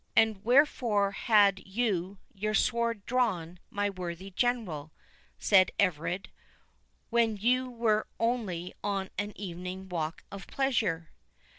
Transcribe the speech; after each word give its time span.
"And 0.15 0.43
wherefore 0.43 1.11
had 1.11 1.61
you 1.63 2.17
your 2.33 2.55
sword 2.55 3.05
drawn, 3.05 3.59
my 3.69 3.87
worthy 3.87 4.31
General," 4.31 4.91
said 5.37 5.69
Everard, 5.77 6.31
"when 7.11 7.37
you 7.37 7.69
were 7.69 8.07
only 8.19 8.73
on 8.83 9.11
an 9.19 9.31
evening 9.35 9.87
walk 9.89 10.23
of 10.31 10.47
pleasure?" 10.47 11.11